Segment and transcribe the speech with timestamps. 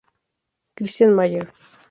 [0.75, 1.53] Christian Mayer